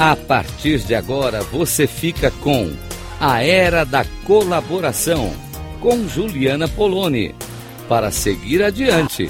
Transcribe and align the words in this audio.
A 0.00 0.14
partir 0.14 0.78
de 0.78 0.94
agora 0.94 1.42
você 1.42 1.84
fica 1.84 2.30
com 2.30 2.72
A 3.18 3.42
Era 3.42 3.82
da 3.84 4.04
Colaboração 4.24 5.32
com 5.80 6.06
Juliana 6.06 6.68
Poloni 6.68 7.34
para 7.88 8.12
seguir 8.12 8.62
adiante. 8.62 9.28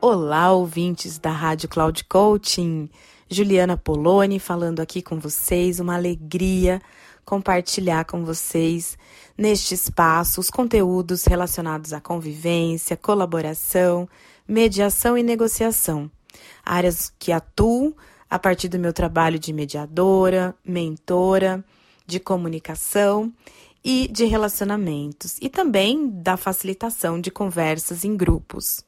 Olá, 0.00 0.50
ouvintes 0.50 1.20
da 1.20 1.30
Rádio 1.30 1.68
Cloud 1.68 2.02
Coaching. 2.08 2.90
Juliana 3.30 3.76
Poloni 3.76 4.40
falando 4.40 4.80
aqui 4.80 5.00
com 5.00 5.20
vocês. 5.20 5.78
Uma 5.78 5.94
alegria 5.94 6.82
compartilhar 7.26 8.04
com 8.04 8.24
vocês 8.24 8.96
neste 9.36 9.74
espaço 9.74 10.40
os 10.40 10.48
conteúdos 10.48 11.24
relacionados 11.24 11.92
à 11.92 12.00
convivência, 12.00 12.96
colaboração, 12.96 14.08
mediação 14.48 15.18
e 15.18 15.22
negociação. 15.24 16.08
Áreas 16.64 17.12
que 17.18 17.32
atuo 17.32 17.94
a 18.30 18.38
partir 18.38 18.68
do 18.68 18.78
meu 18.78 18.92
trabalho 18.92 19.38
de 19.38 19.52
mediadora, 19.52 20.54
mentora, 20.64 21.64
de 22.06 22.20
comunicação 22.20 23.32
e 23.84 24.08
de 24.08 24.24
relacionamentos, 24.24 25.36
e 25.40 25.48
também 25.48 26.08
da 26.08 26.36
facilitação 26.36 27.20
de 27.20 27.30
conversas 27.30 28.04
em 28.04 28.16
grupos. 28.16 28.84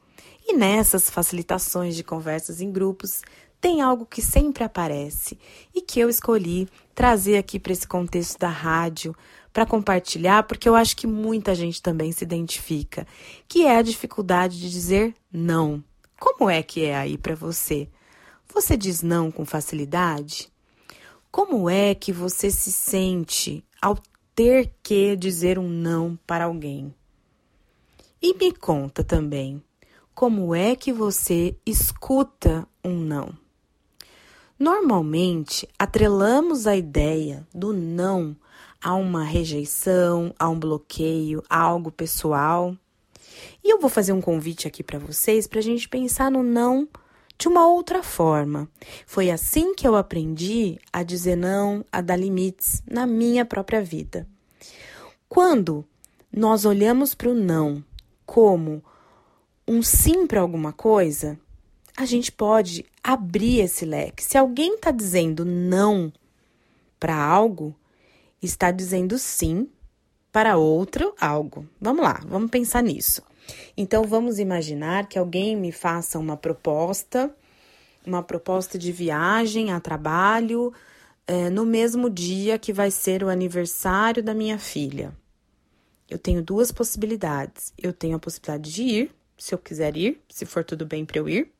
E 0.46 0.54
nessas 0.54 1.10
facilitações 1.10 1.94
de 1.94 2.02
conversas 2.02 2.60
em 2.60 2.70
grupos, 2.70 3.22
tem 3.60 3.80
algo 3.80 4.06
que 4.06 4.22
sempre 4.22 4.62
aparece 4.62 5.38
e 5.74 5.80
que 5.80 5.98
eu 6.00 6.08
escolhi 6.08 6.68
trazer 6.94 7.36
aqui 7.38 7.58
para 7.58 7.72
esse 7.72 7.86
contexto 7.86 8.38
da 8.38 8.48
rádio 8.48 9.14
para 9.52 9.66
compartilhar, 9.66 10.44
porque 10.44 10.68
eu 10.68 10.76
acho 10.76 10.96
que 10.96 11.06
muita 11.06 11.54
gente 11.54 11.82
também 11.82 12.12
se 12.12 12.22
identifica, 12.22 13.06
que 13.48 13.64
é 13.64 13.76
a 13.76 13.82
dificuldade 13.82 14.60
de 14.60 14.70
dizer 14.70 15.14
não. 15.32 15.82
Como 16.18 16.48
é 16.48 16.62
que 16.62 16.84
é 16.84 16.96
aí 16.96 17.18
para 17.18 17.34
você? 17.34 17.88
Você 18.54 18.76
diz 18.76 19.02
não 19.02 19.30
com 19.30 19.44
facilidade? 19.44 20.48
Como 21.30 21.68
é 21.68 21.94
que 21.94 22.12
você 22.12 22.50
se 22.50 22.72
sente 22.72 23.64
ao 23.80 23.98
ter 24.34 24.72
que 24.82 25.16
dizer 25.16 25.58
um 25.58 25.68
não 25.68 26.18
para 26.26 26.44
alguém? 26.44 26.94
E 28.20 28.34
me 28.34 28.52
conta 28.52 29.04
também, 29.04 29.62
como 30.14 30.54
é 30.54 30.74
que 30.74 30.92
você 30.92 31.56
escuta 31.64 32.66
um 32.84 32.96
não? 32.96 33.47
Normalmente, 34.58 35.68
atrelamos 35.78 36.66
a 36.66 36.74
ideia 36.74 37.46
do 37.54 37.72
não 37.72 38.36
a 38.82 38.94
uma 38.94 39.22
rejeição, 39.22 40.34
a 40.38 40.48
um 40.48 40.58
bloqueio, 40.58 41.42
a 41.48 41.60
algo 41.60 41.92
pessoal. 41.92 42.76
E 43.62 43.70
eu 43.72 43.78
vou 43.78 43.88
fazer 43.88 44.12
um 44.12 44.20
convite 44.20 44.66
aqui 44.66 44.82
para 44.82 44.98
vocês 44.98 45.46
para 45.46 45.60
a 45.60 45.62
gente 45.62 45.88
pensar 45.88 46.30
no 46.30 46.42
não 46.42 46.88
de 47.38 47.46
uma 47.46 47.68
outra 47.68 48.02
forma. 48.02 48.68
Foi 49.06 49.30
assim 49.30 49.74
que 49.74 49.86
eu 49.86 49.94
aprendi 49.94 50.78
a 50.92 51.04
dizer 51.04 51.36
não, 51.36 51.84
a 51.92 52.00
dar 52.00 52.16
limites 52.16 52.82
na 52.90 53.06
minha 53.06 53.44
própria 53.44 53.80
vida. 53.80 54.26
Quando 55.28 55.84
nós 56.32 56.64
olhamos 56.64 57.14
para 57.14 57.28
o 57.28 57.34
não 57.34 57.84
como 58.26 58.82
um 59.68 59.82
sim 59.82 60.26
para 60.26 60.40
alguma 60.40 60.72
coisa, 60.72 61.38
a 61.98 62.04
gente 62.04 62.30
pode 62.30 62.86
abrir 63.02 63.58
esse 63.58 63.84
leque. 63.84 64.22
Se 64.22 64.38
alguém 64.38 64.76
está 64.76 64.92
dizendo 64.92 65.44
não 65.44 66.12
para 67.00 67.16
algo, 67.16 67.74
está 68.40 68.70
dizendo 68.70 69.18
sim 69.18 69.68
para 70.30 70.56
outro 70.56 71.12
algo. 71.20 71.68
Vamos 71.80 72.04
lá, 72.04 72.22
vamos 72.24 72.52
pensar 72.52 72.84
nisso. 72.84 73.20
Então 73.76 74.04
vamos 74.04 74.38
imaginar 74.38 75.08
que 75.08 75.18
alguém 75.18 75.56
me 75.56 75.72
faça 75.72 76.20
uma 76.20 76.36
proposta, 76.36 77.34
uma 78.06 78.22
proposta 78.22 78.78
de 78.78 78.92
viagem 78.92 79.72
a 79.72 79.80
trabalho 79.80 80.72
é, 81.26 81.50
no 81.50 81.66
mesmo 81.66 82.08
dia 82.08 82.60
que 82.60 82.72
vai 82.72 82.92
ser 82.92 83.24
o 83.24 83.28
aniversário 83.28 84.22
da 84.22 84.32
minha 84.32 84.56
filha. 84.56 85.12
Eu 86.08 86.16
tenho 86.16 86.44
duas 86.44 86.70
possibilidades. 86.70 87.72
Eu 87.76 87.92
tenho 87.92 88.14
a 88.14 88.20
possibilidade 88.20 88.72
de 88.72 88.82
ir, 88.84 89.10
se 89.36 89.52
eu 89.52 89.58
quiser 89.58 89.96
ir, 89.96 90.22
se 90.28 90.46
for 90.46 90.62
tudo 90.62 90.86
bem 90.86 91.04
para 91.04 91.18
eu 91.18 91.28
ir, 91.28 91.57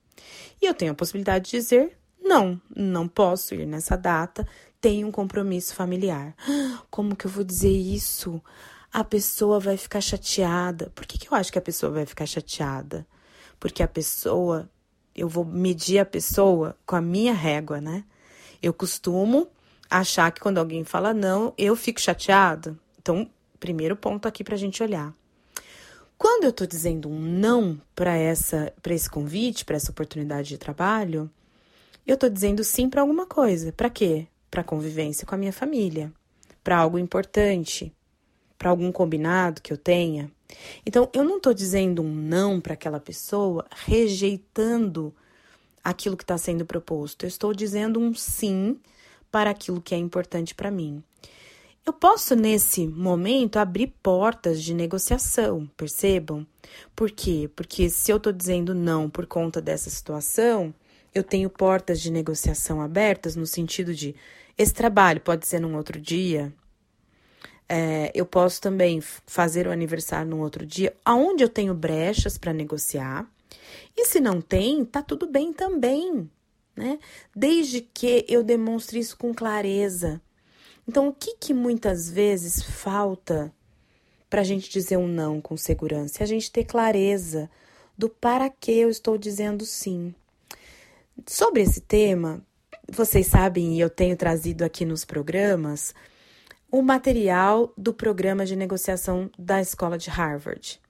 e 0.60 0.66
eu 0.66 0.74
tenho 0.74 0.92
a 0.92 0.94
possibilidade 0.94 1.50
de 1.50 1.50
dizer: 1.52 1.98
não, 2.20 2.60
não 2.74 3.08
posso 3.08 3.54
ir 3.54 3.66
nessa 3.66 3.96
data, 3.96 4.46
tenho 4.80 5.08
um 5.08 5.12
compromisso 5.12 5.74
familiar. 5.74 6.34
Como 6.90 7.16
que 7.16 7.26
eu 7.26 7.30
vou 7.30 7.44
dizer 7.44 7.70
isso? 7.72 8.42
A 8.92 9.04
pessoa 9.04 9.60
vai 9.60 9.76
ficar 9.76 10.00
chateada. 10.00 10.90
Por 10.94 11.06
que, 11.06 11.18
que 11.18 11.28
eu 11.30 11.36
acho 11.36 11.52
que 11.52 11.58
a 11.58 11.62
pessoa 11.62 11.92
vai 11.92 12.06
ficar 12.06 12.26
chateada? 12.26 13.06
Porque 13.60 13.82
a 13.82 13.88
pessoa, 13.88 14.70
eu 15.14 15.28
vou 15.28 15.44
medir 15.44 15.98
a 15.98 16.04
pessoa 16.04 16.76
com 16.86 16.96
a 16.96 17.00
minha 17.00 17.34
régua, 17.34 17.80
né? 17.80 18.04
Eu 18.62 18.72
costumo 18.72 19.48
achar 19.90 20.30
que 20.32 20.40
quando 20.40 20.58
alguém 20.58 20.84
fala 20.84 21.14
não, 21.14 21.52
eu 21.56 21.74
fico 21.76 22.00
chateada. 22.00 22.78
Então, 23.00 23.28
primeiro 23.58 23.96
ponto 23.96 24.26
aqui 24.26 24.44
para 24.44 24.54
a 24.54 24.58
gente 24.58 24.82
olhar. 24.82 25.14
Quando 26.18 26.44
eu 26.44 26.50
estou 26.50 26.66
dizendo 26.66 27.08
um 27.08 27.20
não 27.20 27.80
para 27.94 28.16
essa 28.16 28.72
para 28.82 28.92
esse 28.92 29.08
convite, 29.08 29.64
para 29.64 29.76
essa 29.76 29.92
oportunidade 29.92 30.48
de 30.48 30.58
trabalho, 30.58 31.30
eu 32.04 32.14
estou 32.14 32.28
dizendo 32.28 32.64
sim 32.64 32.90
para 32.90 33.02
alguma 33.02 33.24
coisa. 33.24 33.72
Para 33.72 33.88
quê? 33.88 34.26
Para 34.50 34.64
convivência 34.64 35.24
com 35.24 35.36
a 35.36 35.38
minha 35.38 35.52
família, 35.52 36.12
para 36.64 36.76
algo 36.78 36.98
importante, 36.98 37.94
para 38.58 38.70
algum 38.70 38.90
combinado 38.90 39.62
que 39.62 39.72
eu 39.72 39.78
tenha. 39.78 40.28
Então, 40.84 41.08
eu 41.12 41.22
não 41.22 41.36
estou 41.36 41.54
dizendo 41.54 42.02
um 42.02 42.12
não 42.12 42.60
para 42.60 42.74
aquela 42.74 42.98
pessoa 42.98 43.66
rejeitando 43.86 45.14
aquilo 45.84 46.16
que 46.16 46.24
está 46.24 46.36
sendo 46.36 46.66
proposto. 46.66 47.24
Eu 47.24 47.28
estou 47.28 47.54
dizendo 47.54 48.00
um 48.00 48.12
sim 48.14 48.80
para 49.30 49.50
aquilo 49.50 49.80
que 49.80 49.94
é 49.94 49.98
importante 49.98 50.54
para 50.54 50.70
mim. 50.70 51.02
Eu 51.86 51.92
posso, 51.92 52.36
nesse 52.36 52.86
momento, 52.86 53.58
abrir 53.58 53.94
portas 54.02 54.62
de 54.62 54.74
negociação, 54.74 55.66
percebam? 55.76 56.46
Por 56.94 57.10
quê? 57.10 57.50
Porque 57.56 57.88
se 57.88 58.12
eu 58.12 58.18
estou 58.18 58.32
dizendo 58.32 58.74
não 58.74 59.08
por 59.08 59.26
conta 59.26 59.60
dessa 59.60 59.88
situação, 59.88 60.74
eu 61.14 61.22
tenho 61.22 61.48
portas 61.48 62.00
de 62.00 62.10
negociação 62.10 62.80
abertas 62.80 63.34
no 63.34 63.46
sentido 63.46 63.94
de 63.94 64.14
esse 64.56 64.74
trabalho 64.74 65.20
pode 65.20 65.46
ser 65.46 65.60
num 65.60 65.76
outro 65.76 66.00
dia. 66.00 66.52
É, 67.68 68.10
eu 68.14 68.26
posso 68.26 68.60
também 68.60 69.00
fazer 69.00 69.68
o 69.68 69.70
aniversário 69.70 70.28
num 70.28 70.40
outro 70.40 70.66
dia, 70.66 70.96
aonde 71.04 71.44
eu 71.44 71.48
tenho 71.48 71.74
brechas 71.74 72.36
para 72.36 72.52
negociar. 72.52 73.30
E 73.96 74.04
se 74.06 74.20
não 74.20 74.40
tem, 74.40 74.84
tá 74.84 75.02
tudo 75.02 75.26
bem 75.26 75.52
também, 75.52 76.28
né? 76.74 76.98
Desde 77.34 77.80
que 77.80 78.24
eu 78.28 78.42
demonstre 78.42 78.98
isso 78.98 79.16
com 79.16 79.32
clareza. 79.32 80.20
Então, 80.88 81.08
o 81.08 81.12
que, 81.12 81.36
que 81.36 81.52
muitas 81.52 82.08
vezes 82.08 82.62
falta 82.62 83.52
para 84.30 84.40
a 84.40 84.44
gente 84.44 84.70
dizer 84.70 84.96
um 84.96 85.06
não 85.06 85.38
com 85.38 85.54
segurança? 85.54 86.22
É 86.22 86.24
a 86.24 86.26
gente 86.26 86.50
ter 86.50 86.64
clareza 86.64 87.50
do 87.96 88.08
para 88.08 88.48
que 88.48 88.72
eu 88.72 88.88
estou 88.88 89.18
dizendo 89.18 89.66
sim. 89.66 90.14
Sobre 91.26 91.60
esse 91.60 91.82
tema, 91.82 92.42
vocês 92.90 93.26
sabem, 93.26 93.76
e 93.76 93.80
eu 93.80 93.90
tenho 93.90 94.16
trazido 94.16 94.64
aqui 94.64 94.86
nos 94.86 95.04
programas, 95.04 95.94
o 96.70 96.80
material 96.80 97.70
do 97.76 97.92
programa 97.92 98.46
de 98.46 98.56
negociação 98.56 99.30
da 99.38 99.60
escola 99.60 99.98
de 99.98 100.08
Harvard. 100.08 100.80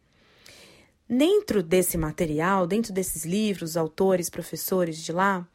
Dentro 1.09 1.61
desse 1.61 1.99
material, 1.99 2.69
dentro 2.69 2.93
desses 2.93 3.25
livros, 3.25 3.77
autores, 3.77 4.31
professores 4.31 4.99
de 4.99 5.11
lá, 5.11 5.49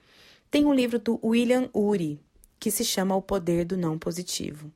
tem 0.52 0.66
um 0.66 0.74
livro 0.74 1.00
do 1.00 1.18
William 1.24 1.70
Ury, 1.74 2.20
que 2.64 2.72
se 2.72 2.86
chama 2.86 3.14
O 3.14 3.22
Poder 3.22 3.66
do 3.66 3.76
Não 3.76 4.00
Positivo. 4.00 4.72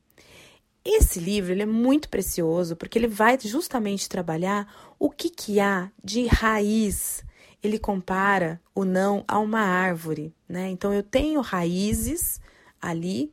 Esse 0.84 1.18
livro 1.18 1.52
ele 1.52 1.62
é 1.62 1.66
muito 1.66 2.10
precioso 2.10 2.76
porque 2.76 2.98
ele 2.98 3.08
vai 3.08 3.38
justamente 3.40 4.10
trabalhar 4.10 4.92
o 4.98 5.08
que, 5.08 5.30
que 5.30 5.58
há 5.58 5.90
de 6.04 6.26
raiz. 6.26 7.24
Ele 7.62 7.78
compara 7.78 8.60
o 8.74 8.84
não 8.84 9.24
a 9.26 9.38
uma 9.38 9.60
árvore, 9.60 10.34
né? 10.46 10.68
Então 10.68 10.92
eu 10.92 11.02
tenho 11.02 11.40
raízes 11.40 12.38
ali 12.78 13.32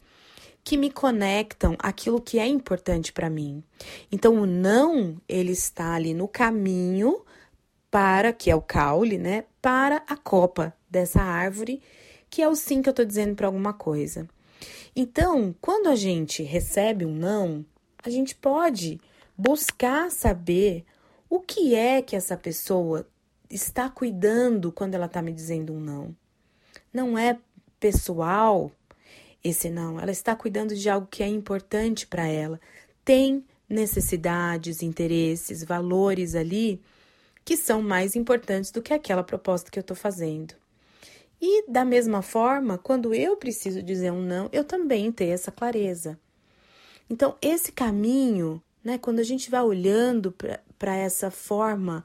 que 0.63 0.77
me 0.77 0.89
conectam 0.89 1.75
aquilo 1.77 2.21
que 2.21 2.39
é 2.39 2.47
importante 2.47 3.11
para 3.11 3.29
mim. 3.29 3.61
Então 4.09 4.35
o 4.35 4.45
não 4.45 5.17
ele 5.27 5.51
está 5.51 5.95
ali 5.95 6.13
no 6.13 6.29
caminho 6.29 7.25
para 7.91 8.31
que 8.31 8.49
é 8.49 8.55
o 8.55 8.61
caule, 8.61 9.17
né? 9.17 9.43
Para 9.61 10.01
a 10.07 10.15
copa 10.15 10.73
dessa 10.89 11.21
árvore, 11.21 11.81
que 12.29 12.41
é 12.41 12.47
o 12.47 12.55
sim 12.55 12.81
que 12.81 12.87
eu 12.87 12.91
estou 12.91 13.03
dizendo 13.03 13.35
para 13.35 13.47
alguma 13.47 13.73
coisa. 13.73 14.29
Então, 14.95 15.53
quando 15.59 15.87
a 15.87 15.95
gente 15.95 16.41
recebe 16.41 17.05
um 17.05 17.13
não, 17.13 17.65
a 18.01 18.09
gente 18.09 18.33
pode 18.33 18.99
buscar 19.37 20.09
saber 20.09 20.85
o 21.29 21.39
que 21.39 21.75
é 21.75 22.01
que 22.01 22.15
essa 22.15 22.37
pessoa 22.37 23.05
está 23.49 23.89
cuidando 23.89 24.71
quando 24.71 24.95
ela 24.95 25.07
está 25.07 25.21
me 25.21 25.33
dizendo 25.33 25.73
um 25.73 25.79
não. 25.79 26.15
Não 26.93 27.17
é 27.17 27.37
pessoal 27.79 28.71
esse 29.43 29.69
não, 29.69 29.99
ela 29.99 30.11
está 30.11 30.35
cuidando 30.35 30.73
de 30.73 30.89
algo 30.89 31.07
que 31.07 31.21
é 31.21 31.27
importante 31.27 32.07
para 32.07 32.25
ela. 32.25 32.59
Tem 33.03 33.45
necessidades, 33.69 34.81
interesses, 34.81 35.63
valores 35.63 36.35
ali 36.35 36.81
que 37.43 37.55
são 37.55 37.81
mais 37.81 38.15
importantes 38.15 38.71
do 38.71 38.81
que 38.81 38.93
aquela 38.93 39.23
proposta 39.23 39.69
que 39.69 39.77
eu 39.77 39.81
estou 39.81 39.95
fazendo. 39.95 40.55
E 41.47 41.63
da 41.67 41.85
mesma 41.85 42.23
forma, 42.23 42.75
quando 42.75 43.13
eu 43.13 43.37
preciso 43.37 43.83
dizer 43.83 44.11
um 44.11 44.19
não, 44.19 44.49
eu 44.51 44.63
também 44.63 45.11
tenho 45.11 45.31
essa 45.31 45.51
clareza. 45.51 46.19
Então, 47.07 47.35
esse 47.39 47.71
caminho, 47.71 48.59
né, 48.83 48.97
quando 48.97 49.19
a 49.19 49.23
gente 49.23 49.51
vai 49.51 49.61
olhando 49.61 50.33
para 50.79 50.95
essa 50.95 51.29
forma, 51.29 52.03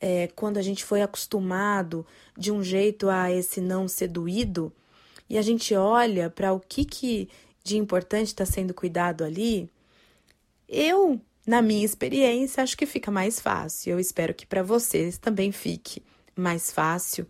é, 0.00 0.28
quando 0.36 0.58
a 0.58 0.62
gente 0.62 0.84
foi 0.84 1.02
acostumado 1.02 2.06
de 2.38 2.52
um 2.52 2.62
jeito 2.62 3.08
a 3.08 3.28
esse 3.28 3.60
não 3.60 3.88
ser 3.88 4.06
doído, 4.06 4.72
e 5.28 5.36
a 5.36 5.42
gente 5.42 5.74
olha 5.74 6.30
para 6.30 6.52
o 6.52 6.60
que, 6.60 6.84
que 6.84 7.28
de 7.64 7.76
importante 7.76 8.28
está 8.28 8.46
sendo 8.46 8.72
cuidado 8.72 9.24
ali, 9.24 9.68
eu, 10.68 11.20
na 11.44 11.60
minha 11.60 11.84
experiência, 11.84 12.62
acho 12.62 12.76
que 12.76 12.86
fica 12.86 13.10
mais 13.10 13.40
fácil. 13.40 13.90
Eu 13.90 13.98
espero 13.98 14.32
que 14.32 14.46
para 14.46 14.62
vocês 14.62 15.18
também 15.18 15.50
fique 15.50 16.00
mais 16.36 16.70
fácil 16.70 17.26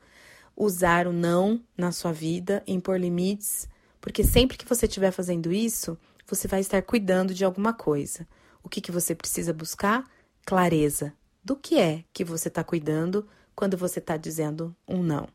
usar 0.57 1.07
o 1.07 1.13
não 1.13 1.61
na 1.77 1.93
sua 1.93 2.13
vida, 2.13 2.63
impor 2.67 2.99
limites, 2.99 3.69
porque 4.01 4.25
sempre 4.25 4.57
que 4.57 4.67
você 4.67 4.87
estiver 4.87 5.11
fazendo 5.11 5.53
isso, 5.53 5.99
você 6.27 6.49
vai 6.49 6.61
estar 6.61 6.81
cuidando 6.83 7.35
de 7.35 7.45
alguma 7.45 7.73
coisa. 7.73 8.27
O 8.63 8.69
que, 8.69 8.81
que 8.81 8.91
você 8.91 9.15
precisa 9.15 9.53
buscar? 9.53 10.05
Clareza 10.45 11.13
do 11.45 11.55
que 11.55 11.79
é 11.79 12.03
que 12.13 12.25
você 12.25 12.49
está 12.49 12.65
cuidando 12.65 13.29
quando 13.55 13.77
você 13.77 14.01
está 14.01 14.17
dizendo 14.17 14.75
um 14.89 15.03
não. 15.03 15.29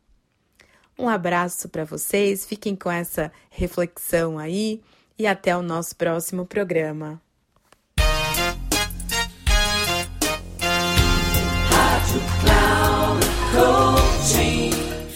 Um 0.98 1.08
abraço 1.08 1.70
para 1.70 1.84
vocês, 1.84 2.44
fiquem 2.44 2.76
com 2.76 2.90
essa 2.90 3.32
reflexão 3.50 4.38
aí 4.38 4.82
e 5.18 5.26
até 5.26 5.56
o 5.56 5.62
nosso 5.62 5.96
próximo 5.96 6.44
programa. 6.44 7.20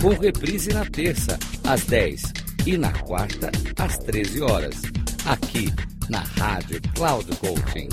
com 0.00 0.10
reprise 0.10 0.72
na 0.72 0.84
terça, 0.84 1.36
às 1.64 1.82
10 1.84 2.22
e 2.66 2.76
na 2.76 2.92
quarta, 2.92 3.50
às 3.76 3.98
13 3.98 4.42
horas. 4.42 4.82
Aqui 5.24 5.72
na 6.08 6.20
Rádio 6.20 6.80
Cloud 6.94 7.28
Coaching. 7.36 7.88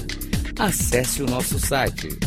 Acesse 0.57 1.21
o 1.21 1.25
nosso 1.25 1.59
site 1.59 2.17